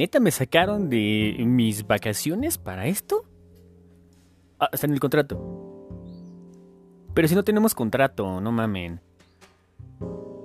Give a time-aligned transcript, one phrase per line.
[0.00, 3.26] ¿Neta me sacaron de mis vacaciones para esto?
[4.58, 5.36] Ah, está en el contrato.
[7.12, 9.02] Pero si no tenemos contrato, no mamen.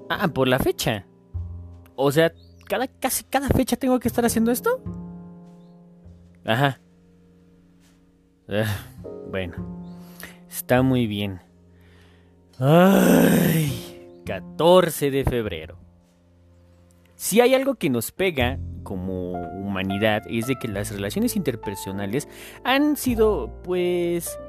[0.10, 1.06] Ah, por la fecha.
[1.96, 2.34] O sea,
[2.68, 4.84] cada, casi cada fecha tengo que estar haciendo esto.
[6.44, 6.82] Ajá.
[8.50, 8.88] Ah,
[9.32, 9.86] bueno,
[10.50, 11.40] está muy bien.
[12.60, 15.78] Ay, 14 de febrero.
[17.16, 22.30] Si hay algo que nos pega como humanidad es de que las relaciones interpersonales
[22.64, 24.40] han sido, pues,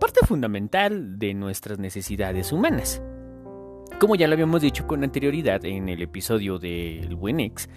[0.00, 3.02] parte fundamental de nuestras necesidades humanas.
[4.00, 7.68] Como ya lo habíamos dicho con anterioridad en el episodio del buen ex,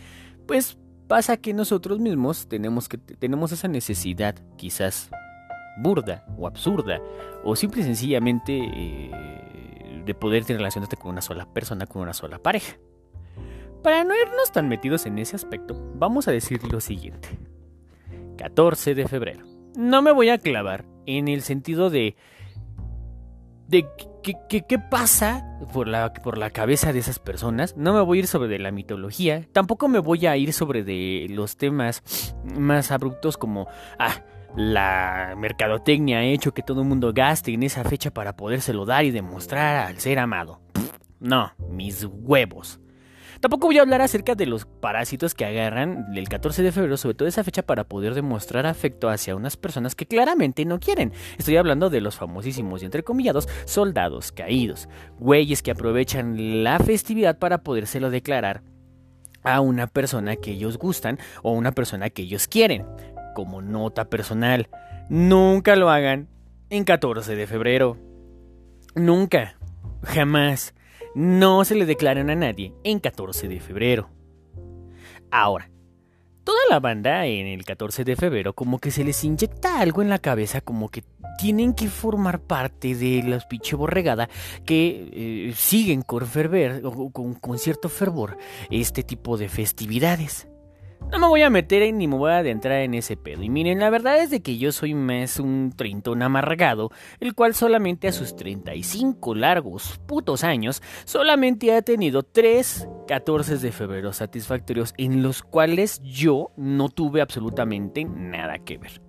[0.46, 5.10] pues pasa que nosotros mismos tenemos, que, tenemos esa necesidad, quizás
[5.80, 7.02] burda o absurda,
[7.44, 12.40] o simple y sencillamente eh, de poder relacionarte con una sola persona, con una sola
[12.40, 12.78] pareja.
[13.84, 17.40] Para no irnos tan metidos en ese aspecto, vamos a decir lo siguiente.
[18.38, 19.46] 14 de febrero.
[19.76, 22.16] No me voy a clavar en el sentido de
[23.68, 23.86] de
[24.24, 27.76] qué, pasa por la, por la cabeza de esas personas.
[27.76, 29.46] No me voy a ir sobre de la mitología.
[29.52, 33.68] Tampoco me voy a ir sobre de los temas más abruptos como,
[34.00, 34.24] ah,
[34.56, 39.06] la mercadotecnia ha hecho que todo el mundo gaste en esa fecha para podérselo dar
[39.06, 40.62] y demostrar al ser amado.
[41.20, 42.80] No, mis huevos.
[43.40, 47.16] Tampoco voy a hablar acerca de los parásitos que agarran el 14 de febrero, sobre
[47.16, 51.14] todo esa fecha, para poder demostrar afecto hacia unas personas que claramente no quieren.
[51.38, 57.60] Estoy hablando de los famosísimos y entrecomillados soldados caídos, güeyes que aprovechan la festividad para
[57.60, 58.64] podérselo declarar
[59.44, 62.86] a una persona que ellos gustan o una persona que ellos quieren.
[63.36, 64.70] Como nota personal,
[65.10, 66.28] nunca lo hagan
[66.70, 67.98] en 14 de febrero.
[68.96, 69.58] Nunca.
[70.04, 70.74] Jamás
[71.18, 74.12] no se le declaran a nadie en 14 de febrero.
[75.32, 75.72] Ahora,
[76.44, 80.10] toda la banda en el 14 de febrero como que se les inyecta algo en
[80.10, 81.04] la cabeza, como que
[81.40, 84.30] tienen que formar parte de la pinche borregada
[84.64, 88.38] que eh, siguen con, ferver, con, con cierto fervor
[88.70, 90.48] este tipo de festividades.
[91.12, 93.42] No me voy a meter ni me voy a adentrar en ese pedo.
[93.42, 97.54] Y miren, la verdad es de que yo soy más un trintón amargado, el cual
[97.54, 104.94] solamente a sus 35 largos putos años, solamente ha tenido 3 14 de febrero satisfactorios
[104.98, 109.02] en los cuales yo no tuve absolutamente nada que ver.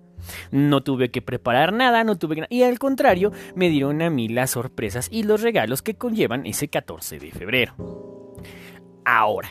[0.51, 2.45] No tuve que preparar nada, no tuve que...
[2.49, 6.69] Y al contrario, me dieron a mí las sorpresas y los regalos que conllevan ese
[6.69, 7.75] 14 de febrero.
[9.05, 9.49] Ahora,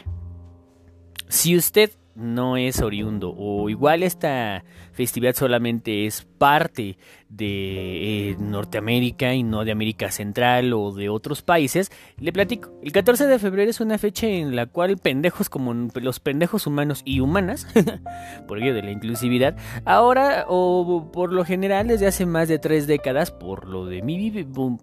[1.29, 6.99] si usted no es oriundo o igual esta festividad solamente es parte
[7.29, 12.71] de eh, Norteamérica y no de América Central o de otros países, le platico.
[12.83, 17.03] El 14 de febrero es una fecha en la cual pendejos como los pendejos humanos
[17.05, 17.69] y humanas,
[18.49, 22.87] por ello de la inclusividad, ahora o por lo general desde hace más de tres
[22.89, 24.31] décadas, por lo de mi,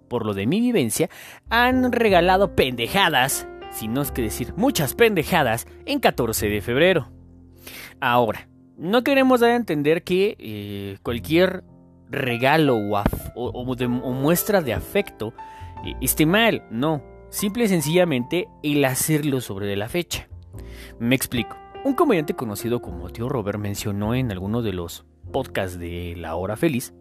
[0.07, 1.09] por lo de mi vivencia,
[1.49, 7.14] han regalado pendejadas, si no es que decir muchas pendejadas, en 14 de febrero.
[7.99, 8.47] Ahora,
[8.77, 11.63] no queremos dar a entender que eh, cualquier
[12.09, 12.77] regalo
[13.35, 15.33] o, muestra de afecto
[15.85, 17.03] eh, esté mal, no.
[17.29, 20.27] Simple y sencillamente el hacerlo sobre la fecha.
[20.99, 21.57] Me explico.
[21.83, 26.55] Un comediante conocido como Tío Robert mencionó en alguno de los podcasts de La Hora
[26.55, 26.93] Feliz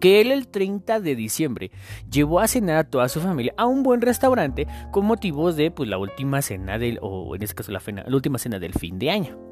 [0.00, 1.70] que él el 30 de diciembre
[2.10, 5.88] llevó a cenar a toda su familia a un buen restaurante con motivos de pues
[5.88, 9.10] la última cena del o en este caso la, la última cena del fin de
[9.12, 9.51] año.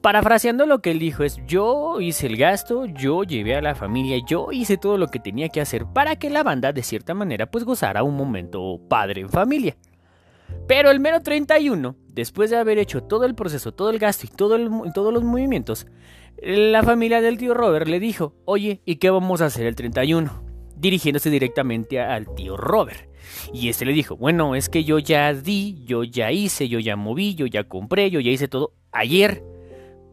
[0.00, 4.18] Parafraseando lo que él dijo es, yo hice el gasto, yo llevé a la familia,
[4.24, 7.50] yo hice todo lo que tenía que hacer para que la banda de cierta manera
[7.50, 9.76] pues gozara un momento padre en familia.
[10.66, 14.30] Pero el mero 31, después de haber hecho todo el proceso, todo el gasto y
[14.30, 14.56] todo
[14.92, 15.86] todos los movimientos,
[16.40, 20.44] la familia del tío Robert le dijo, oye, ¿y qué vamos a hacer el 31?
[20.76, 23.08] Dirigiéndose directamente al tío Robert.
[23.52, 26.94] Y este le dijo, bueno, es que yo ya di, yo ya hice, yo ya
[26.94, 29.42] moví, yo ya compré, yo ya hice todo ayer.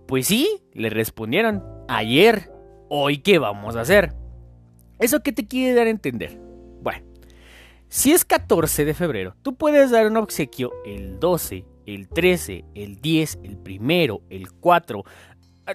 [0.07, 2.51] Pues sí, le respondieron, ayer,
[2.89, 4.13] hoy qué vamos a hacer.
[4.99, 6.39] ¿Eso qué te quiere dar a entender?
[6.81, 7.05] Bueno,
[7.89, 13.01] si es 14 de febrero, tú puedes dar un obsequio el 12, el 13, el
[13.01, 15.03] 10, el primero, el 4,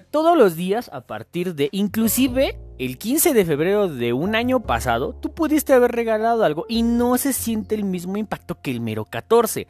[0.09, 5.13] todos los días a partir de, inclusive el 15 de febrero de un año pasado,
[5.13, 9.05] tú pudiste haber regalado algo y no se siente el mismo impacto que el mero
[9.05, 9.67] 14.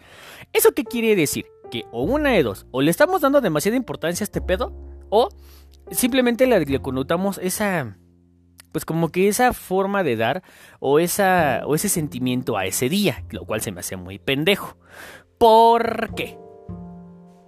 [0.54, 1.46] ¿Eso qué quiere decir?
[1.72, 4.72] Que o una de dos, o le estamos dando demasiada importancia a este pedo,
[5.10, 5.30] o
[5.90, 7.98] simplemente le, connotamos esa,
[8.72, 10.44] pues como que esa forma de dar,
[10.80, 14.78] o, esa, o ese sentimiento a ese día, lo cual se me hace muy pendejo.
[15.40, 16.38] ¿Por qué?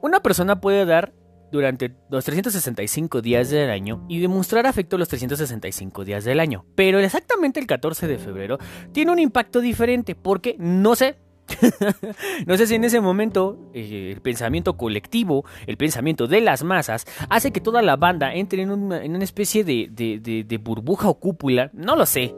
[0.02, 1.14] Una persona puede dar
[1.54, 6.66] durante los 365 días del año y demostrar afecto los 365 días del año.
[6.76, 8.58] Pero exactamente el 14 de febrero
[8.92, 11.20] tiene un impacto diferente porque no sé.
[12.46, 17.06] no sé si en ese momento eh, el pensamiento colectivo, el pensamiento de las masas,
[17.30, 22.06] hace que toda la banda entre en una, especie de, burbuja o cúpula, no lo
[22.06, 22.36] sé,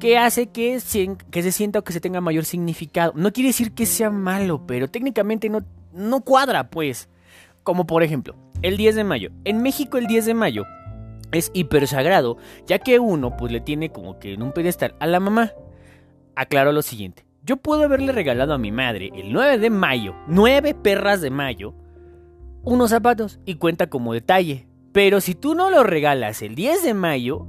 [0.00, 3.12] que hace que se, sienta o que se tenga mayor significado.
[3.14, 5.60] No quiere decir que sea malo, pero técnicamente no,
[5.92, 7.08] no cuadra, pues.
[7.62, 9.30] Como por ejemplo, el 10 de mayo.
[9.44, 10.64] En México el 10 de mayo
[11.30, 15.06] es hiper sagrado, ya que uno pues le tiene como que en un pedestal a
[15.06, 15.52] la mamá.
[16.34, 17.24] Aclaro lo siguiente.
[17.44, 21.74] Yo puedo haberle regalado a mi madre el 9 de mayo, 9 perras de mayo,
[22.62, 24.68] unos zapatos y cuenta como detalle.
[24.92, 27.48] Pero si tú no lo regalas el 10 de mayo,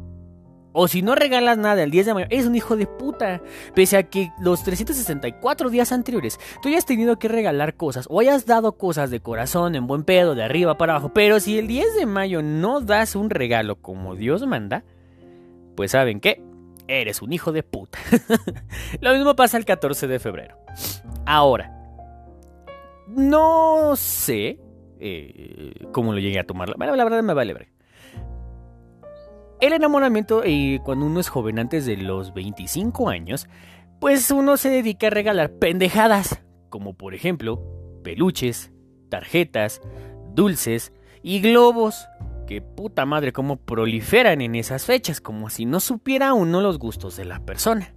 [0.71, 3.43] o si no regalas nada el 10 de mayo, eres un hijo de puta.
[3.75, 8.47] Pese a que los 364 días anteriores tú hayas tenido que regalar cosas o hayas
[8.47, 11.13] dado cosas de corazón, en buen pedo, de arriba para abajo.
[11.13, 14.83] Pero si el 10 de mayo no das un regalo como Dios manda,
[15.75, 16.41] pues saben qué,
[16.87, 17.99] eres un hijo de puta.
[19.01, 20.57] Lo mismo pasa el 14 de febrero.
[21.25, 21.71] Ahora,
[23.07, 24.59] no sé
[24.99, 26.77] eh, cómo lo llegué a tomar.
[26.77, 27.73] La verdad me vale ver.
[29.59, 33.47] El enamoramiento, y cuando uno es joven antes de los 25 años,
[33.99, 37.63] pues uno se dedica a regalar pendejadas, como por ejemplo
[38.03, 38.73] peluches,
[39.09, 39.81] tarjetas,
[40.33, 40.91] dulces
[41.21, 42.07] y globos.
[42.47, 47.15] Que puta madre, cómo proliferan en esas fechas, como si no supiera uno los gustos
[47.15, 47.93] de la persona.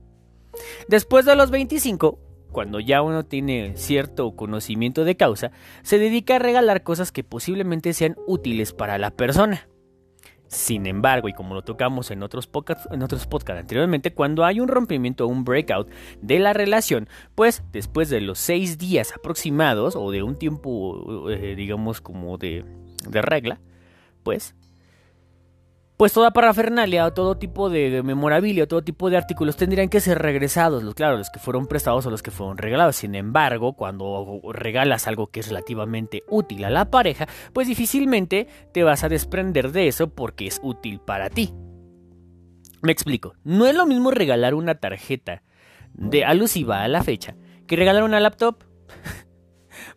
[0.89, 2.19] Después de los 25,
[2.53, 5.51] cuando ya uno tiene cierto conocimiento de causa,
[5.83, 9.69] se dedica a regalar cosas que posiblemente sean útiles para la persona.
[10.49, 14.61] Sin embargo, y como lo tocamos en otros podcasts, en otros podcasts anteriormente, cuando hay
[14.61, 15.91] un rompimiento o un breakout
[16.23, 21.57] de la relación, pues después de los seis días aproximados o de un tiempo, eh,
[21.57, 22.65] digamos, como de
[23.11, 23.61] regla,
[24.27, 24.57] pues
[25.97, 30.83] pues toda parafernalia todo tipo de memorabilia todo tipo de artículos tendrían que ser regresados,
[30.83, 32.97] los, claro, los que fueron prestados o los que fueron regalados.
[32.97, 38.83] Sin embargo, cuando regalas algo que es relativamente útil a la pareja, pues difícilmente te
[38.83, 41.55] vas a desprender de eso porque es útil para ti.
[42.83, 45.45] Me explico, no es lo mismo regalar una tarjeta
[45.95, 47.37] de alusiva a la fecha
[47.69, 48.65] que regalar una laptop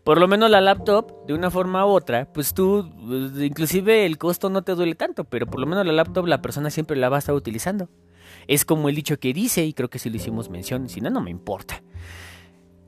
[0.03, 2.89] por lo menos la laptop, de una forma u otra, pues tú,
[3.39, 6.69] inclusive el costo no te duele tanto, pero por lo menos la laptop la persona
[6.69, 7.89] siempre la va a estar utilizando.
[8.47, 11.09] Es como el dicho que dice, y creo que si lo hicimos mención, si no,
[11.09, 11.81] no me importa.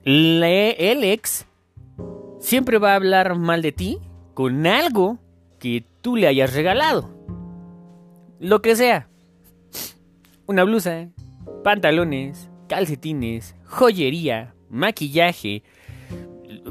[0.05, 1.45] el ex
[2.39, 3.99] siempre va a hablar mal de ti
[4.33, 5.19] con algo
[5.59, 7.09] que tú le hayas regalado.
[8.39, 9.07] Lo que sea.
[10.47, 11.09] Una blusa,
[11.63, 15.63] pantalones, calcetines, joyería, maquillaje,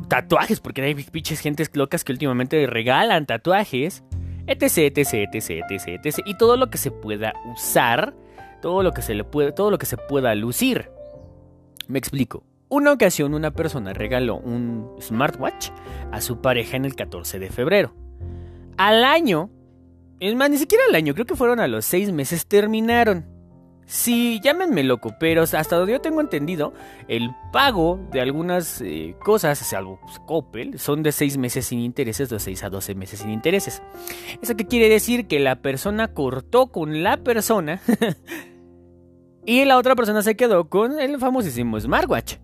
[0.08, 4.04] tatuajes, porque hay pinches gentes locas que últimamente regalan tatuajes,
[4.46, 8.14] etc, etc, etc, etc, etc, y todo lo que se pueda usar,
[8.60, 10.90] todo lo que se le puede, todo lo que se pueda lucir.
[11.88, 12.44] Me explico.
[12.68, 15.70] Una ocasión una persona regaló un smartwatch
[16.12, 17.94] a su pareja en el 14 de febrero.
[18.76, 19.50] Al año,
[20.20, 23.26] es más, ni siquiera al año, creo que fueron a los seis meses, terminaron.
[23.90, 26.72] Sí, llámenme loco, pero hasta donde yo tengo entendido,
[27.08, 32.28] el pago de algunas eh, cosas, salvo pues, Coppel, son de 6 meses sin intereses,
[32.28, 33.82] de 6 a 12 meses sin intereses.
[34.40, 35.26] ¿Eso qué quiere decir?
[35.26, 37.80] Que la persona cortó con la persona
[39.44, 42.36] y la otra persona se quedó con el famosísimo smartwatch.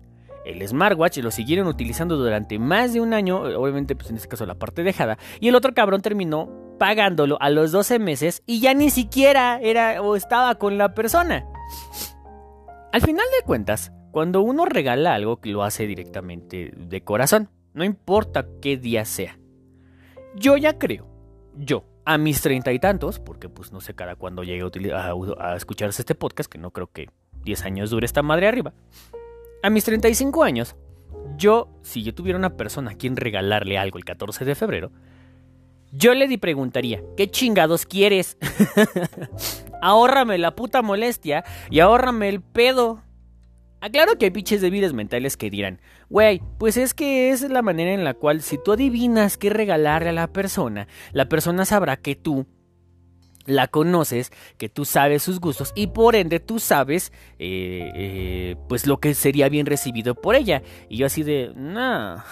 [0.43, 4.45] El smartwatch lo siguieron utilizando durante más de un año, obviamente pues en este caso
[4.45, 8.73] la parte dejada, y el otro cabrón terminó pagándolo a los 12 meses y ya
[8.73, 11.45] ni siquiera era o estaba con la persona.
[12.91, 18.47] Al final de cuentas, cuando uno regala algo, lo hace directamente de corazón, no importa
[18.61, 19.37] qué día sea.
[20.35, 21.07] Yo ya creo,
[21.55, 25.55] yo, a mis treinta y tantos, porque pues no sé cada cuándo llegue a, a,
[25.55, 27.09] escucharse este podcast, que no creo que
[27.43, 28.73] 10 años dure esta madre arriba.
[29.61, 30.75] A mis 35 años,
[31.37, 34.91] yo, si yo tuviera una persona a quien regalarle algo el 14 de febrero,
[35.91, 38.37] yo le preguntaría, ¿qué chingados quieres?
[39.81, 43.03] ahórrame la puta molestia y ahórrame el pedo.
[43.79, 45.79] Aclaro que hay pinches débiles mentales que dirán,
[46.09, 50.09] güey, pues es que es la manera en la cual si tú adivinas qué regalarle
[50.09, 52.47] a la persona, la persona sabrá que tú
[53.47, 58.85] la conoces, que tú sabes sus gustos y por ende tú sabes eh, eh, pues
[58.85, 60.61] lo que sería bien recibido por ella.
[60.89, 62.23] Y yo así de, no,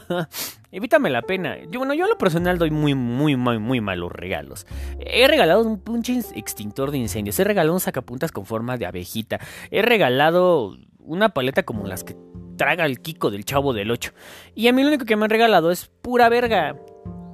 [0.70, 1.56] evítame la pena.
[1.70, 4.66] Yo, bueno, yo a lo personal doy muy, muy, muy, muy malos regalos.
[5.00, 9.40] He regalado un punch extintor de incendios, he regalado un sacapuntas con forma de abejita,
[9.70, 12.16] he regalado una paleta como las que
[12.56, 14.12] traga el Kiko del Chavo del 8.
[14.54, 16.76] Y a mí lo único que me han regalado es pura verga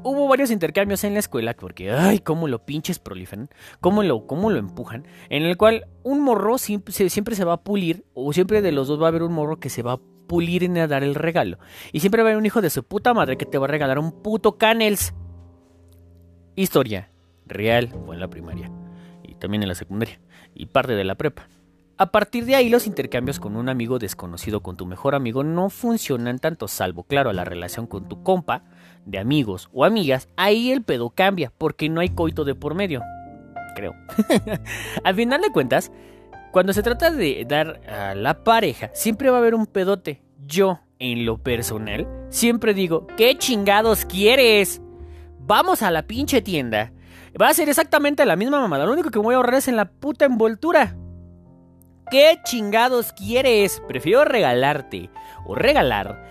[0.06, 4.50] hubo varios intercambios en la escuela porque, ay, cómo lo pinches proliferan, cómo lo, cómo
[4.50, 8.72] lo empujan, en el cual un morro siempre, se va a pulir, o siempre de
[8.72, 11.14] los dos va a haber un morro que se va a pulir en dar el
[11.14, 11.58] regalo.
[11.92, 13.68] Y siempre va a haber un hijo de su puta madre que te va a
[13.68, 15.12] regalar un puto canels.
[16.54, 17.10] Historia
[17.46, 18.70] real fue en la primaria
[19.22, 20.20] y también en la secundaria
[20.54, 21.48] y parte de la prepa.
[21.98, 25.70] A partir de ahí los intercambios con un amigo desconocido con tu mejor amigo no
[25.70, 28.64] funcionan tanto, salvo claro la relación con tu compa,
[29.06, 33.02] de amigos o amigas, ahí el pedo cambia porque no hay coito de por medio.
[33.75, 33.94] Creo.
[35.04, 35.90] Al final de cuentas,
[36.52, 40.22] cuando se trata de dar a la pareja, siempre va a haber un pedote.
[40.46, 44.80] Yo, en lo personal, siempre digo, ¿qué chingados quieres?
[45.38, 46.92] Vamos a la pinche tienda.
[47.40, 48.86] Va a ser exactamente la misma mamada.
[48.86, 50.96] Lo único que voy a ahorrar es en la puta envoltura.
[52.10, 53.82] ¿Qué chingados quieres?
[53.86, 55.10] Prefiero regalarte
[55.44, 56.25] o regalar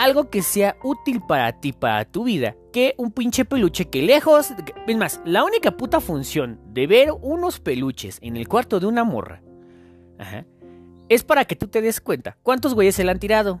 [0.00, 4.50] algo que sea útil para ti, para tu vida, que un pinche peluche que lejos...
[4.86, 9.04] Es más, la única puta función de ver unos peluches en el cuarto de una
[9.04, 9.42] morra
[11.10, 13.60] es para que tú te des cuenta cuántos güeyes se le han tirado.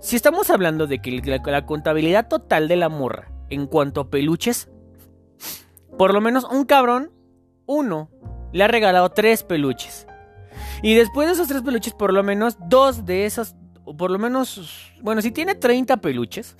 [0.00, 4.70] Si estamos hablando de que la, contabilidad total de la morra en cuanto a peluches,
[5.98, 7.10] por lo menos un cabrón,
[7.66, 8.10] uno,
[8.52, 10.06] le ha regalado tres peluches.
[10.82, 14.18] Y después de esos tres peluches, por lo menos dos de esos, o por lo
[14.18, 16.56] menos, bueno, si tiene 30 peluches,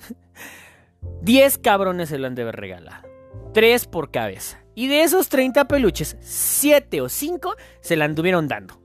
[1.21, 3.07] 10 cabrones se lo han de haber regalado.
[3.53, 4.61] Tres por cabeza.
[4.75, 8.81] Y de esos 30 peluches, 7 o 5 se la anduvieron dando.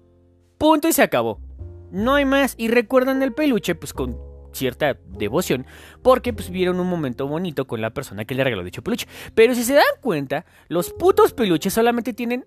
[0.58, 1.40] Punto y se acabó.
[1.90, 2.54] No hay más.
[2.56, 4.16] Y recuerdan el peluche, pues con
[4.52, 5.66] cierta devoción,
[6.02, 9.08] porque pues vieron un momento bonito con la persona que le regaló dicho peluche.
[9.34, 12.46] Pero si se dan cuenta, los putos peluches solamente tienen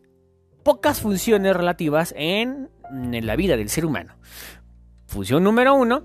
[0.64, 4.16] pocas funciones relativas en la vida del ser humano.
[5.14, 6.04] Función número uno,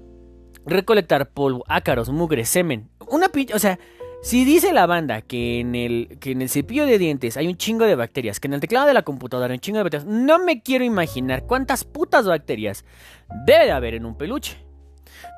[0.66, 2.90] recolectar polvo, ácaros, mugre, semen.
[3.08, 3.78] Una pinche, o sea,
[4.20, 7.56] si dice la banda que en, el, que en el cepillo de dientes hay un
[7.56, 10.06] chingo de bacterias, que en el teclado de la computadora hay un chingo de bacterias,
[10.06, 12.84] no me quiero imaginar cuántas putas bacterias
[13.46, 14.58] debe de haber en un peluche.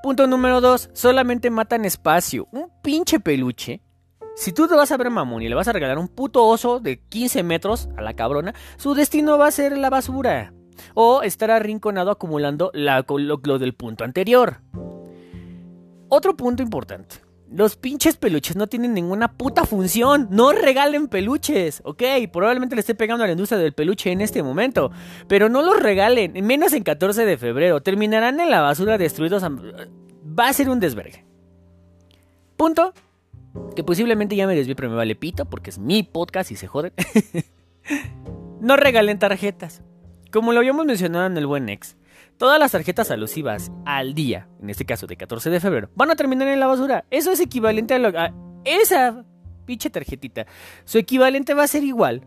[0.02, 0.90] Punto número 2.
[0.92, 2.48] Solamente matan espacio.
[2.50, 3.82] Un pinche peluche.
[4.34, 6.80] Si tú te vas a ver mamón y le vas a regalar un puto oso
[6.80, 10.52] de 15 metros a la cabrona, su destino va a ser la basura.
[10.94, 14.60] O estar arrinconado acumulando la, lo del punto anterior.
[16.08, 17.16] Otro punto importante.
[17.52, 20.28] Los pinches peluches no tienen ninguna puta función.
[20.30, 21.82] No regalen peluches.
[21.84, 24.92] Ok, probablemente le esté pegando a la industria del peluche en este momento.
[25.26, 26.32] Pero no los regalen.
[26.46, 27.82] Menos en 14 de febrero.
[27.82, 29.42] Terminarán en la basura destruidos.
[29.42, 31.24] Va a ser un desvergue.
[32.56, 32.92] Punto.
[33.74, 35.44] Que posiblemente ya me desvíe, pero me vale pito.
[35.44, 36.92] Porque es mi podcast y se joden.
[38.60, 39.82] no regalen tarjetas.
[40.32, 41.96] Como lo habíamos mencionado en el buen ex.
[42.38, 46.16] Todas las tarjetas alusivas al día, en este caso de 14 de febrero, van a
[46.16, 47.04] terminar en la basura.
[47.10, 48.10] Eso es equivalente a, lo,
[48.64, 49.24] esa
[49.66, 50.46] pinche tarjetita.
[50.84, 52.26] Su equivalente va a ser igual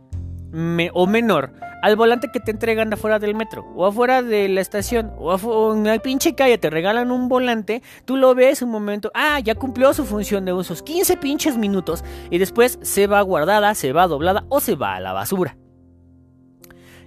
[0.94, 5.12] o menor al volante que te entregan afuera del metro o afuera de la estación
[5.18, 9.40] o, en la pinche calle te regalan un volante, tú lo ves un momento, ah,
[9.40, 13.94] ya cumplió su función de usos 15 pinches minutos y después se va guardada, se
[13.94, 15.58] va doblada o se va a la basura.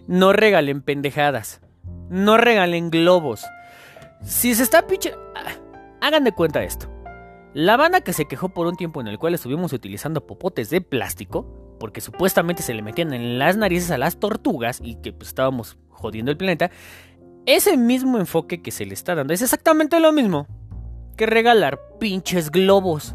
[0.06, 1.60] No regalen pendejadas.
[2.08, 3.44] No regalen globos.
[4.22, 5.12] Si se está pinche...
[5.34, 5.52] Ah,
[6.00, 6.88] hagan de cuenta esto.
[7.54, 10.80] La banda que se quejó por un tiempo en el cual estuvimos utilizando popotes de
[10.80, 15.28] plástico, porque supuestamente se le metían en las narices a las tortugas y que pues,
[15.28, 16.70] estábamos jodiendo el planeta,
[17.46, 20.46] ese mismo enfoque que se le está dando es exactamente lo mismo
[21.16, 23.14] que regalar pinches globos.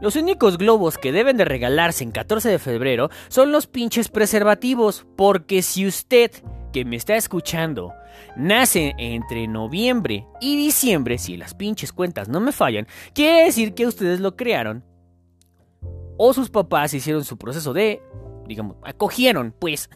[0.00, 5.06] Los únicos globos que deben de regalarse en 14 de febrero son los pinches preservativos,
[5.16, 6.30] porque si usted
[6.72, 7.94] que me está escuchando
[8.36, 13.86] nace entre noviembre y diciembre, si las pinches cuentas no me fallan, quiere decir que
[13.86, 14.84] ustedes lo crearon
[16.18, 18.02] o sus papás hicieron su proceso de,
[18.46, 19.90] digamos, acogieron, pues,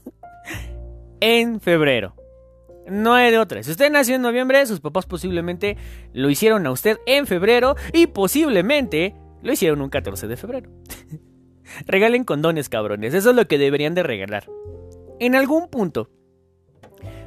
[1.20, 2.14] en febrero.
[2.86, 3.62] No hay de otra.
[3.62, 5.76] Si usted nació en noviembre, sus papás posiblemente
[6.12, 10.70] lo hicieron a usted en febrero y posiblemente lo hicieron un 14 de febrero.
[11.86, 13.14] Regalen condones, cabrones.
[13.14, 14.48] Eso es lo que deberían de regalar.
[15.18, 16.10] En algún punto,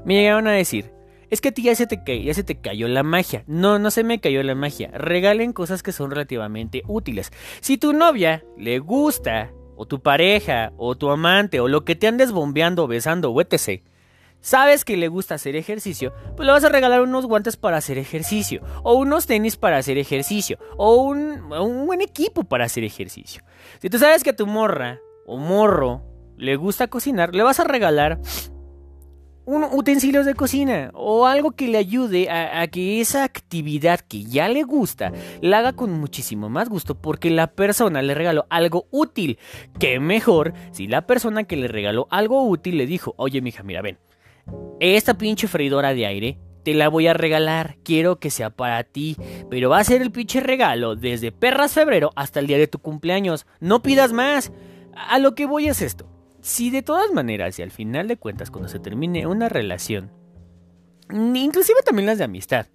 [0.05, 0.91] me llegaron a decir,
[1.29, 3.43] es que a ti ya se, te ya se te cayó la magia.
[3.48, 4.91] No, no se me cayó la magia.
[4.93, 7.32] Regalen cosas que son relativamente útiles.
[7.62, 12.08] Si tu novia le gusta, o tu pareja, o tu amante, o lo que te
[12.08, 13.82] andes bombeando, besando, o etc.,
[14.43, 17.97] sabes que le gusta hacer ejercicio, pues le vas a regalar unos guantes para hacer
[17.97, 23.41] ejercicio, o unos tenis para hacer ejercicio, o un, un buen equipo para hacer ejercicio.
[23.81, 26.03] Si tú sabes que a tu morra o morro
[26.38, 28.19] le gusta cocinar, le vas a regalar
[29.45, 34.47] un utensilios de cocina o algo que le ayude a, que esa actividad que ya
[34.47, 39.39] le gusta la haga con muchísimo más gusto porque la persona le regaló algo útil.
[39.79, 43.81] Que mejor si la persona que le regaló algo útil le dijo, oye mija, mira,
[43.81, 44.00] ven,
[44.79, 49.17] esta pinche freidora de aire te la voy a regalar, quiero que sea para ti,
[49.50, 52.79] pero va a ser el pinche regalo desde perras febrero hasta el día de tu
[52.79, 54.53] cumpleaños, no pidas más.
[54.95, 56.07] A lo que voy es esto
[56.43, 60.12] si de todas maneras y al final de cuentas cuando se termine una relación,
[61.09, 62.67] inclusive también las de amistad,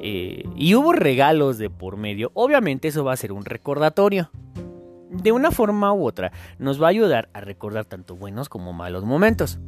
[0.00, 4.30] eh, y hubo regalos de por medio, obviamente eso va a ser un recordatorio.
[5.10, 9.04] De una forma u otra, nos va a ayudar a recordar tanto buenos como malos
[9.04, 9.58] momentos.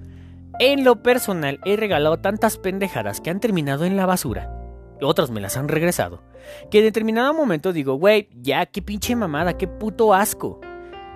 [0.58, 4.50] En lo personal, he regalado tantas pendejadas que han terminado en la basura.
[5.00, 6.22] Otras me las han regresado.
[6.70, 10.60] Que en determinado momento digo, güey, ya, qué pinche mamada, qué puto asco.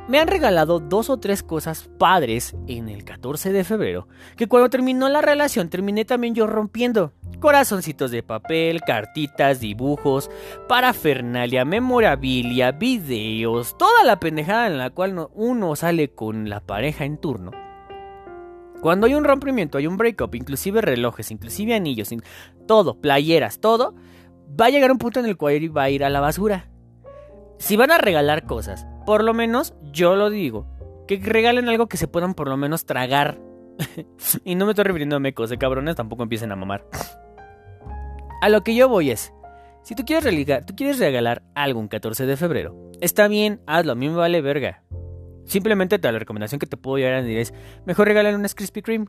[0.08, 4.70] Me han regalado dos o tres cosas padres en el 14 de febrero, que cuando
[4.70, 7.12] terminó la relación terminé también yo rompiendo.
[7.40, 10.30] Corazoncitos de papel, cartitas, dibujos,
[10.68, 17.18] parafernalia, memorabilia, videos, toda la pendejada en la cual uno sale con la pareja en
[17.18, 17.65] turno.
[18.86, 22.14] Cuando hay un rompimiento, hay un breakup, inclusive relojes, inclusive anillos,
[22.68, 23.96] todo, playeras, todo,
[24.48, 26.70] va a llegar un punto en el cual va a ir a la basura.
[27.58, 30.68] Si van a regalar cosas, por lo menos, yo lo digo,
[31.08, 33.40] que regalen algo que se puedan por lo menos tragar.
[34.44, 36.86] y no me estoy refiriendo a mecos de cabrones, tampoco empiecen a mamar.
[38.40, 39.32] A lo que yo voy es,
[39.82, 43.96] si tú quieres, tú quieres regalar algo un 14 de febrero, está bien, hazlo, a
[43.96, 44.84] mí me vale verga.
[45.46, 47.54] Simplemente la recomendación que te puedo dar es,
[47.86, 49.06] mejor regálale unas Krispy Kreme.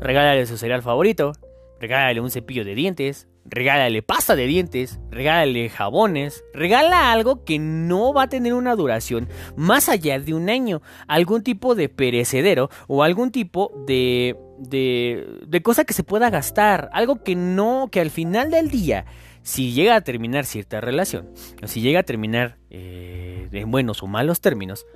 [0.00, 1.32] Regálale su cereal favorito,
[1.80, 8.12] regálale un cepillo de dientes, regálale pasta de dientes, regálale jabones, regala algo que no
[8.12, 13.02] va a tener una duración más allá de un año, algún tipo de perecedero o
[13.02, 18.10] algún tipo de, de, de cosa que se pueda gastar, algo que no, que al
[18.10, 19.04] final del día,
[19.42, 21.28] si llega a terminar cierta relación,
[21.62, 24.86] o si llega a terminar eh, en buenos o malos términos,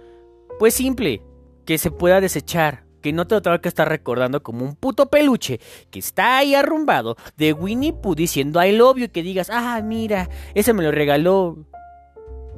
[0.60, 1.22] pues simple,
[1.64, 5.08] que se pueda desechar, que no te lo tengo que estar recordando como un puto
[5.08, 5.58] peluche
[5.90, 9.80] que está ahí arrumbado de Winnie Pooh diciendo I love you y que digas, ah,
[9.82, 11.64] mira, ese me lo regaló,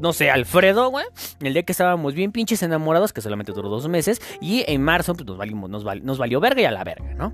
[0.00, 1.06] no sé, Alfredo, güey,
[1.42, 5.14] el día que estábamos bien pinches enamorados, que solamente duró dos meses, y en marzo
[5.14, 7.32] pues, nos valió verga y a la verga, ¿no?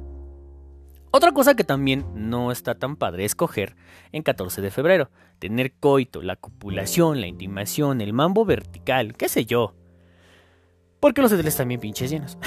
[1.11, 3.75] Otra cosa que también no está tan padre es coger
[4.13, 5.11] en 14 de febrero.
[5.39, 9.78] Tener coito, la copulación, la intimación, el mambo vertical, qué sé yo.
[11.01, 12.39] Porque los hoteles también pinches llenos.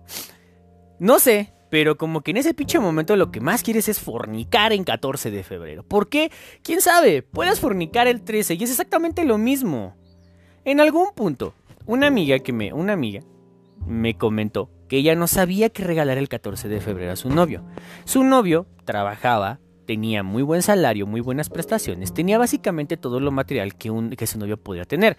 [0.98, 4.72] no sé, pero como que en ese pinche momento lo que más quieres es fornicar
[4.72, 5.82] en 14 de febrero.
[5.84, 6.30] ¿Por qué?
[6.62, 7.22] ¿Quién sabe?
[7.22, 9.96] Puedes fornicar el 13 y es exactamente lo mismo.
[10.64, 11.54] En algún punto,
[11.86, 13.22] una amiga que me, una amiga
[13.86, 17.64] me comentó que ella no sabía qué regalar el 14 de febrero a su novio.
[18.04, 23.76] Su novio trabajaba, tenía muy buen salario, muy buenas prestaciones, tenía básicamente todo lo material
[23.76, 25.16] que, un, que su novio podía tener.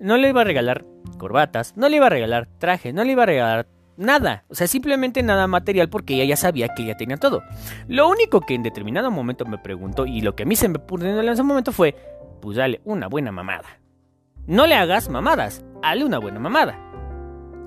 [0.00, 0.84] No le iba a regalar
[1.16, 4.44] corbatas, no le iba a regalar trajes, no le iba a regalar nada.
[4.48, 7.42] O sea, simplemente nada material porque ella ya sabía que ella tenía todo.
[7.88, 10.78] Lo único que en determinado momento me preguntó y lo que a mí se me
[10.78, 11.94] puso en ese momento fue,
[12.40, 13.80] pues dale una buena mamada.
[14.46, 16.78] No le hagas mamadas, dale una buena mamada.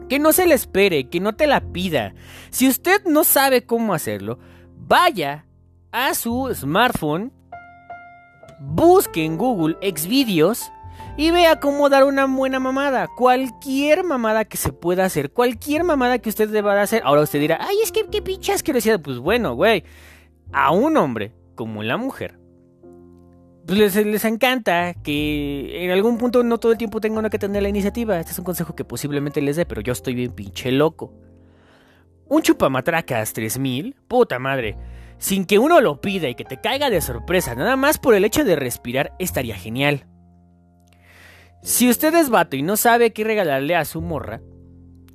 [0.10, 2.14] Que no se le espere, que no te la pida.
[2.50, 4.40] Si usted no sabe cómo hacerlo,
[4.76, 5.46] vaya
[5.92, 7.32] a su smartphone,
[8.60, 10.72] busque en Google Xvideos
[11.18, 13.08] y vea cómo dar una buena mamada.
[13.08, 17.02] Cualquier mamada que se pueda hacer, cualquier mamada que usted deba hacer.
[17.06, 19.02] Ahora usted dirá, ay, es que qué pinches decir.
[19.02, 19.84] Pues bueno, güey,
[20.52, 22.38] a un hombre como la mujer,
[23.66, 27.64] pues les, les, encanta que en algún punto no todo el tiempo tenga que tener
[27.64, 28.20] la iniciativa.
[28.20, 31.14] Este es un consejo que posiblemente les dé, pero yo estoy bien pinche loco.
[32.28, 34.78] Un chupamatracas 3000, puta madre.
[35.18, 38.26] Sin que uno lo pida y que te caiga de sorpresa, nada más por el
[38.26, 40.06] hecho de respirar, estaría genial.
[41.66, 44.40] Si usted es vato y no sabe qué regalarle a su morra,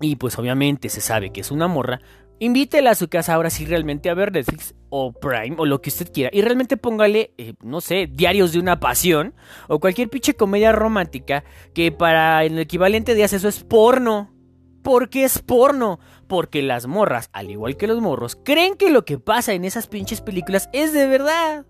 [0.00, 2.00] y pues obviamente se sabe que es una morra,
[2.40, 5.90] invítela a su casa ahora sí realmente a ver Netflix o Prime o lo que
[5.90, 6.28] usted quiera.
[6.32, 9.32] Y realmente póngale, eh, no sé, Diarios de una Pasión
[9.68, 14.34] o cualquier pinche comedia romántica que para el equivalente de eso es porno.
[14.82, 16.00] ¿Por qué es porno?
[16.26, 19.86] Porque las morras, al igual que los morros, creen que lo que pasa en esas
[19.86, 21.64] pinches películas es de verdad.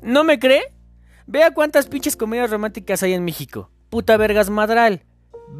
[0.00, 0.77] ¿No me cree?
[1.30, 3.70] Vea cuántas pinches comedias románticas hay en México.
[3.90, 5.02] Puta vergas madral.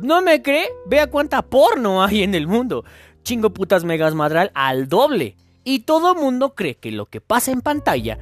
[0.00, 0.66] ¿No me cree?
[0.87, 2.87] Vea cuánta porno hay en el mundo.
[3.22, 5.37] Chingo putas megas madral al doble.
[5.64, 8.18] Y todo mundo cree que lo que pasa en pantalla,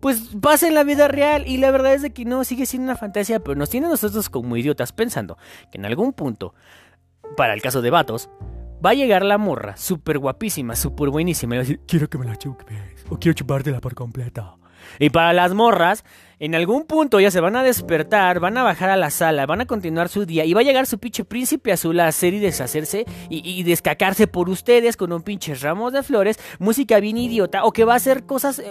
[0.00, 1.46] pues pasa en la vida real.
[1.46, 4.28] Y la verdad es de que no, sigue siendo una fantasía, pero nos tiene nosotros
[4.28, 5.38] como idiotas pensando
[5.70, 6.52] que en algún punto,
[7.36, 8.28] para el caso de vatos,
[8.84, 12.18] va a llegar la morra, súper guapísima, súper buenísima, y va a decir, quiero que
[12.18, 14.58] me la chupes, o quiero chupártela por completo.
[14.98, 16.04] Y para las morras,
[16.38, 19.62] en algún punto ya se van a despertar, van a bajar a la sala, van
[19.62, 22.38] a continuar su día y va a llegar su pinche príncipe azul a hacer y
[22.38, 27.72] deshacerse y, descacarse por ustedes con un pinche ramo de flores, música bien idiota o
[27.72, 28.58] que va a hacer cosas...
[28.58, 28.70] Eh,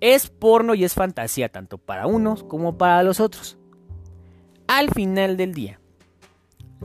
[0.00, 3.58] es porno y es fantasía tanto para unos como para los otros.
[4.66, 5.80] Al final del día,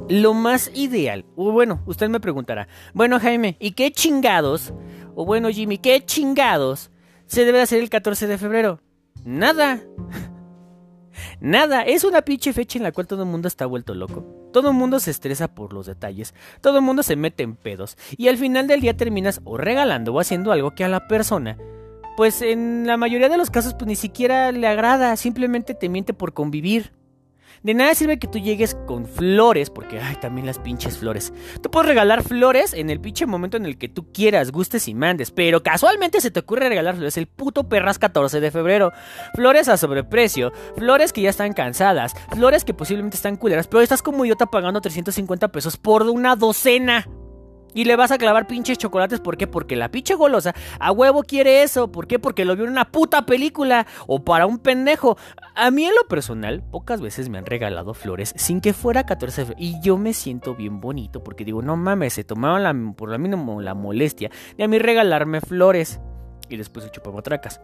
[0.10, 4.74] lo más ideal, o bueno, usted me preguntará, bueno Jaime, ¿y qué chingados?
[5.16, 6.92] O bueno Jimmy, ¿qué chingados
[7.28, 8.82] se debe hacer el 14 de febrero?
[9.24, 9.82] Nada.
[11.40, 14.26] Nada, es una pinche fecha en la cual todo el mundo está vuelto loco.
[14.52, 17.98] Todo el mundo se estresa por los detalles, todo el mundo se mete en pedos
[18.18, 21.58] y al final del día terminas o regalando o haciendo algo que a la persona,
[22.16, 26.14] pues en la mayoría de los casos pues ni siquiera le agrada, simplemente te miente
[26.14, 26.94] por convivir.
[27.64, 31.34] De nada sirve que tú llegues con flores, porque ay, también las pinches flores.
[31.62, 34.94] Tú puedes regalar flores en el pinche momento en el que tú quieras, gustes y
[34.94, 38.92] mandes, pero casualmente se te ocurre regalar flores el puto perras 14 de febrero.
[39.34, 44.02] Flores a sobreprecio, flores que ya están cansadas, flores que posiblemente están culeras, pero estás
[44.02, 47.08] como idiota pagando 350 pesos por una docena.
[47.76, 49.48] Y le vas a clavar pinches chocolates, ¿por qué?
[49.48, 51.92] Porque la pinche golosa a huevo quiere eso.
[51.92, 52.20] ¿Por qué?
[52.20, 55.18] Porque lo vio en una puta película o para un pendejo.
[55.56, 59.42] A mí en lo personal, pocas veces me han regalado flores sin que fuera 14
[59.42, 59.62] de febrero.
[59.62, 63.18] Y yo me siento bien bonito porque digo, no mames, se tomaban la, por la
[63.18, 66.00] mínimo la molestia de a mí regalarme flores.
[66.48, 67.60] Y después se chupan matracas.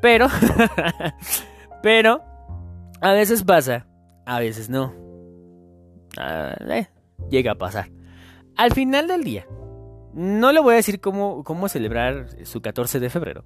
[0.00, 0.28] Pero,
[1.82, 2.22] pero,
[3.00, 3.88] a veces pasa,
[4.26, 4.94] a veces no.
[6.16, 6.86] Ah, eh,
[7.30, 7.95] llega a pasar.
[8.56, 9.46] Al final del día,
[10.14, 13.44] no le voy a decir cómo, cómo celebrar su 14 de febrero.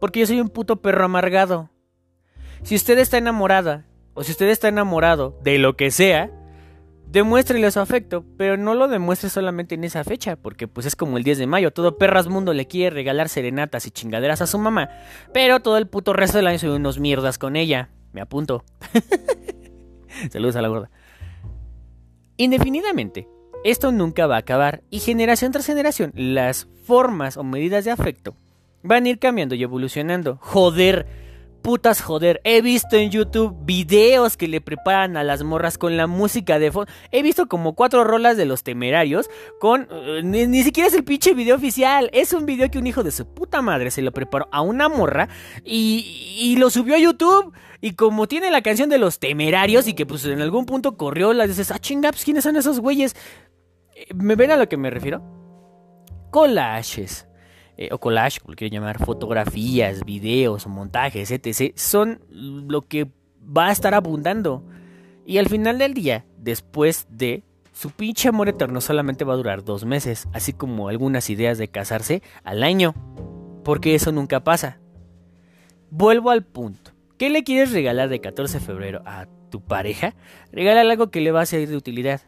[0.00, 1.70] Porque yo soy un puto perro amargado.
[2.62, 6.30] Si usted está enamorada, o si usted está enamorado de lo que sea,
[7.06, 11.18] demuéstrele su afecto, pero no lo demuestre solamente en esa fecha, porque pues es como
[11.18, 14.58] el 10 de mayo, todo perras mundo le quiere regalar serenatas y chingaderas a su
[14.58, 14.88] mamá,
[15.34, 17.90] pero todo el puto resto del año soy unos mierdas con ella.
[18.12, 18.64] Me apunto.
[20.30, 20.90] Saludos a la gorda.
[22.38, 23.28] Indefinidamente,
[23.64, 28.36] esto nunca va a acabar y generación tras generación las formas o medidas de afecto
[28.86, 30.38] van a ir cambiando y evolucionando.
[30.40, 31.06] Joder,
[31.62, 32.40] putas joder.
[32.44, 36.70] He visto en YouTube videos que le preparan a las morras con la música de
[36.70, 36.90] fondo.
[37.10, 39.88] He visto como cuatro rolas de los temerarios con...
[39.90, 42.08] Eh, ni, siquiera es el pinche video oficial.
[42.12, 44.88] Es un video que un hijo de su puta madre se lo preparó a una
[44.88, 45.28] morra
[45.64, 47.52] y, y lo subió a YouTube.
[47.80, 51.32] Y como tiene la canción de los temerarios y que pues en algún punto corrió,
[51.32, 53.14] la dices, ah chinga, pues quiénes son esos güeyes.
[54.14, 55.22] ¿Me ven a lo que me refiero?
[56.30, 57.26] Collages.
[57.78, 61.72] Eh, o collage, como quiero llamar, fotografías, videos, montajes, etc.
[61.76, 64.64] Son lo que va a estar abundando.
[65.26, 69.62] Y al final del día, después de su pinche amor eterno solamente va a durar
[69.62, 72.94] dos meses, así como algunas ideas de casarse al año.
[73.62, 74.78] Porque eso nunca pasa.
[75.90, 76.92] Vuelvo al punto.
[77.18, 80.14] ¿Qué le quieres regalar de 14 de febrero a tu pareja?
[80.52, 82.22] Regala algo que le va a ser de utilidad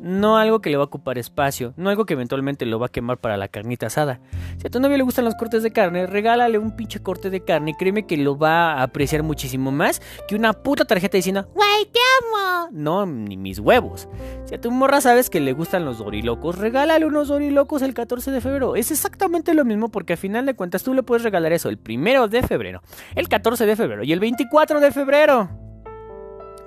[0.00, 2.90] no algo que le va a ocupar espacio, no algo que eventualmente lo va a
[2.90, 4.20] quemar para la carnita asada.
[4.58, 7.44] Si a tu novio le gustan los cortes de carne, regálale un pinche corte de
[7.44, 11.48] carne y créeme que lo va a apreciar muchísimo más que una puta tarjeta diciendo,
[11.54, 12.68] ¡Güey, te amo!
[12.70, 14.08] No, ni mis huevos.
[14.44, 18.30] Si a tu morra sabes que le gustan los dorilocos, regálale unos dorilocos el 14
[18.30, 18.76] de febrero.
[18.76, 21.78] Es exactamente lo mismo porque al final de cuentas tú le puedes regalar eso el
[21.78, 22.82] primero de febrero,
[23.14, 25.67] el 14 de febrero y el 24 de febrero.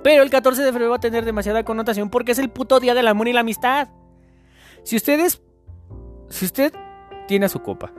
[0.03, 2.93] Pero el 14 de febrero va a tener demasiada connotación porque es el puto día
[2.93, 3.89] del amor y la amistad.
[4.83, 5.41] Si ustedes.
[6.29, 6.73] Si usted
[7.27, 7.93] tiene a su copa,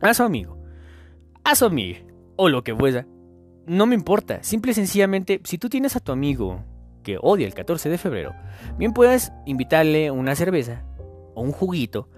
[0.00, 0.58] a su amigo,
[1.44, 1.98] a su amiga,
[2.36, 3.06] o lo que fuera,
[3.66, 4.42] no me importa.
[4.42, 6.64] Simple y sencillamente, si tú tienes a tu amigo
[7.02, 8.34] que odia el 14 de febrero,
[8.78, 10.84] bien puedes invitarle una cerveza,
[11.34, 12.08] o un juguito,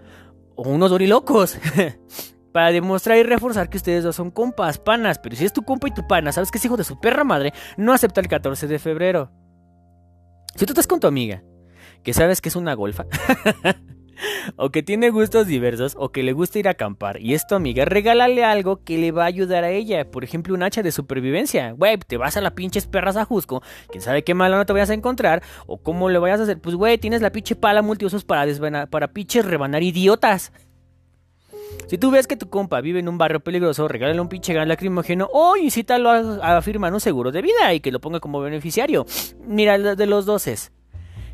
[0.55, 1.59] o unos dorilocos.
[2.53, 5.19] para demostrar y reforzar que ustedes dos son compas, panas.
[5.19, 7.25] Pero si es tu compa y tu pana, sabes que es hijo de su perra
[7.25, 9.31] madre, no acepta el 14 de febrero.
[10.57, 11.43] Si tú estás con tu amiga,
[12.03, 13.07] que sabes que es una golfa,
[14.57, 17.55] o que tiene gustos diversos, o que le gusta ir a acampar, y es tu
[17.55, 20.11] amiga, regálale algo que le va a ayudar a ella.
[20.11, 21.73] Por ejemplo, un hacha de supervivencia.
[21.73, 24.73] Güey, te vas a la pinches perras a Jusco, quién sabe qué malo no te
[24.73, 26.61] vayas a encontrar, o cómo le vayas a hacer.
[26.61, 30.53] Pues, güey, tienes la pinche pala multiusos para, para pinches rebanar idiotas.
[31.91, 34.65] Si tú ves que tu compa vive en un barrio peligroso, regálale un pinche gas
[34.69, 39.07] lacrimógeno o incítalo a, firmar un seguro de vida y que lo ponga como beneficiario.
[39.45, 40.71] Mira, de los dos es.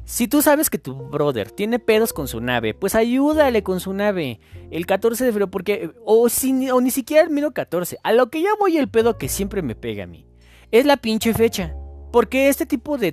[0.07, 3.93] Si tú sabes que tu brother tiene pedos con su nave, pues ayúdale con su
[3.93, 4.41] nave.
[4.71, 5.91] El 14 de febrero, porque.
[6.07, 7.99] O, o ni siquiera el mero 14.
[8.03, 10.27] A lo que ya voy el pedo que siempre me pega a mí.
[10.71, 11.77] Es la pinche fecha.
[12.11, 13.13] Porque este tipo de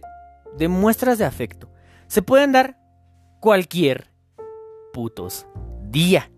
[0.70, 1.70] muestras de afecto
[2.08, 2.78] se pueden dar
[3.42, 4.14] cualquier
[4.94, 5.46] putos
[5.90, 6.30] día.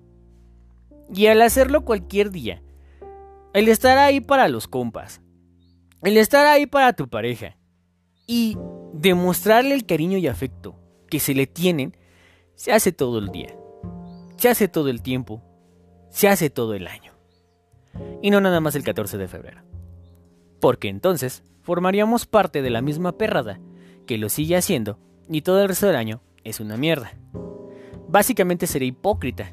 [1.14, 2.62] Y al hacerlo cualquier día,
[3.54, 5.22] el estar ahí para los compas,
[6.02, 7.58] el estar ahí para tu pareja
[8.28, 8.58] y
[8.94, 11.96] demostrarle el cariño y afecto que se le tienen,
[12.56, 13.56] se hace todo el día,
[14.38, 15.44] se hace todo el tiempo,
[16.10, 17.14] se hace todo el año.
[18.22, 19.62] Y no nada más el 14 de febrero.
[20.60, 23.60] Porque entonces formaríamos parte de la misma perrada
[24.06, 27.14] que lo sigue haciendo y todo el resto del año es una mierda.
[28.08, 29.52] Básicamente sería hipócrita.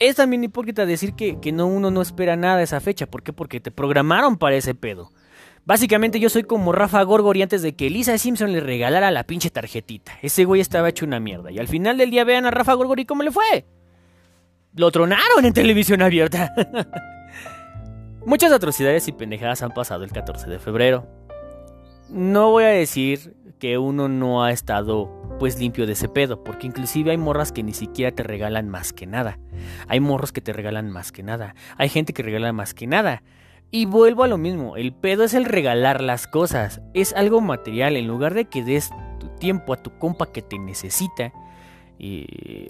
[0.00, 3.06] Es también hipócrita decir que, no, uno no espera nada de esa fecha.
[3.06, 3.34] ¿Por qué?
[3.34, 5.12] Porque te programaron para ese pedo.
[5.66, 9.50] Básicamente yo soy como Rafa Gorgori antes de que Lisa Simpson le regalara la pinche
[9.50, 10.12] tarjetita.
[10.22, 11.50] Ese güey estaba hecho una mierda.
[11.50, 13.66] Y al final del día vean a Rafa Gorgori cómo le fue.
[14.74, 16.50] Lo tronaron en televisión abierta.
[18.24, 21.06] Muchas atrocidades y pendejadas han pasado el 14 de febrero.
[22.08, 26.66] No voy a decir que uno no ha estado pues limpio de ese pedo, porque
[26.66, 29.38] inclusive hay morras que ni siquiera te regalan más que nada.
[29.88, 31.54] Hay morros que te regalan más que nada.
[31.78, 33.22] Hay gente que regala más que nada.
[33.70, 37.96] Y vuelvo a lo mismo, el pedo es el regalar las cosas, es algo material,
[37.96, 41.32] en lugar de que des tu tiempo a tu compa que te necesita,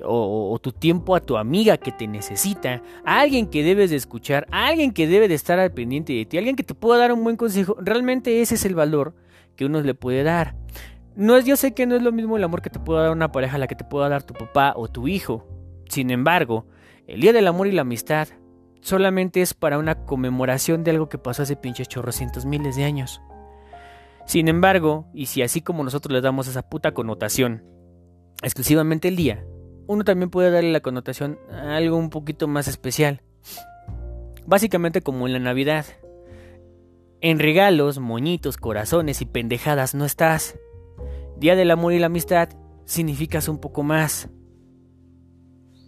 [0.05, 4.47] o, tu tiempo a tu amiga que te necesita, a alguien que debes de escuchar,
[4.53, 7.13] a alguien que debe de estar al pendiente de ti, alguien que te pueda dar
[7.13, 7.77] un buen consejo.
[7.81, 9.15] Realmente ese es el valor
[9.57, 10.60] que uno le puede dar.
[11.21, 13.11] No es, yo sé que no es lo mismo el amor que te pueda dar
[13.11, 15.47] una pareja a la que te pueda dar tu papá o tu hijo.
[15.87, 16.65] Sin embargo,
[17.07, 18.29] el Día del Amor y la Amistad
[18.81, 23.21] solamente es para una conmemoración de algo que pasó hace pinches chorrocientos miles de años.
[24.25, 27.65] Sin embargo, y si así como nosotros le damos esa puta connotación
[28.43, 29.45] exclusivamente el día,
[29.89, 33.21] uno también puede darle la connotación a algo un poquito más especial.
[34.47, 35.85] Básicamente como en la Navidad.
[37.21, 40.59] En regalos, moñitos, corazones y pendejadas no estás.
[41.41, 42.51] Día del amor y la amistad
[42.85, 44.29] significas un poco más.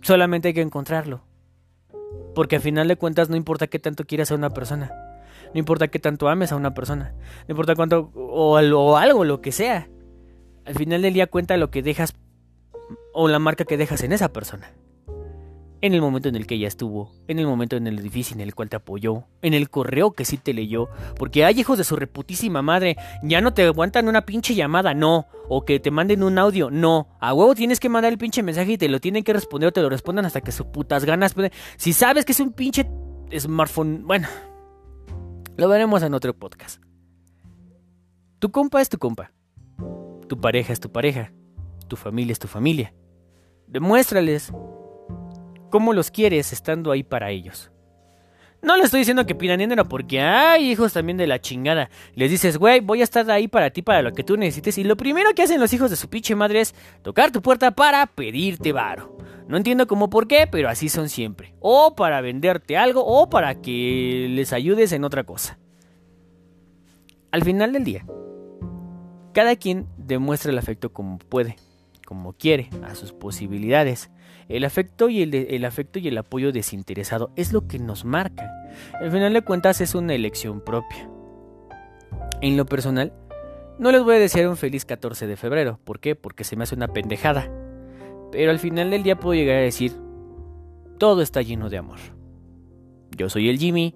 [0.01, 1.27] Solamente hay que encontrarlo.
[2.35, 4.91] Porque al final de cuentas no importa qué tanto quieras a una persona.
[5.53, 7.15] No importa qué tanto ames a una persona.
[7.47, 9.91] No importa cuánto o, o algo, lo que sea.
[10.65, 12.15] Al final del día cuenta lo que dejas
[13.13, 14.73] o la marca que dejas en esa persona.
[15.83, 18.43] En el momento en el que ella estuvo, en el momento en el difícil en
[18.43, 21.85] el cual te apoyó, en el correo que sí te leyó, porque hay hijos de
[21.85, 26.23] su reputísima madre, ya no te aguantan una pinche llamada, no, o que te manden
[26.23, 29.25] un audio, no, a huevo tienes que mandar el pinche mensaje y te lo tienen
[29.25, 31.35] que responder o te lo respondan hasta que sus putas ganas.
[31.77, 32.89] Si sabes que es un pinche
[33.37, 34.29] smartphone, bueno,
[35.57, 36.81] lo veremos en otro podcast.
[38.39, 39.33] Tu compa es tu compa,
[40.29, 41.33] tu pareja es tu pareja
[41.93, 42.95] tu familia es tu familia.
[43.67, 44.51] Demuéstrales
[45.73, 47.73] cómo los quieres estando ahí para ellos.
[48.61, 51.91] No le estoy diciendo que pidan dinero porque hay hijos también de la chingada.
[52.15, 54.79] Les dices, güey, voy a estar ahí para ti, para lo que tú necesites.
[54.79, 57.73] Y lo primero que hacen los hijos de su pinche madre es tocar tu puerta
[57.73, 59.17] para pedirte varo.
[59.49, 61.55] No entiendo cómo por qué, pero así son siempre.
[61.59, 65.59] O para venderte algo o para que les ayudes en otra cosa.
[67.33, 68.07] Al final del día,
[69.33, 71.57] cada quien demuestra el afecto como puede
[72.13, 74.11] como quiere, a sus posibilidades.
[74.47, 78.51] El afecto y el, afecto y el apoyo desinteresado es lo que nos marca.
[79.01, 81.09] Al final de cuentas es una elección propia.
[82.43, 83.15] En lo personal,
[83.79, 85.81] no les voy a desear un feliz 14 de febrero.
[85.85, 86.15] ¿Por qué?
[86.15, 87.51] Porque se me hace una pendejada.
[88.31, 89.95] Pero al final del día puedo llegar a decir,
[90.99, 91.99] todo está lleno de amor.
[93.17, 93.95] Yo soy el Jimmy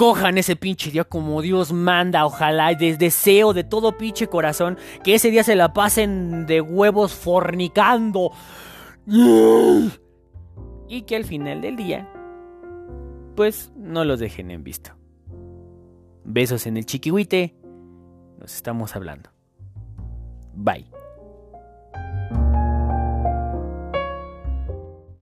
[0.00, 5.14] cojan ese pinche día como Dios manda, ojalá, y deseo de todo pinche corazón que
[5.14, 8.32] ese día se la pasen de huevos fornicando.
[10.88, 12.10] Y que al final del día,
[13.36, 14.92] pues no los dejen en visto.
[16.24, 17.54] Besos en el chiquihuite.
[18.38, 19.28] Nos estamos hablando.
[20.54, 20.99] Bye.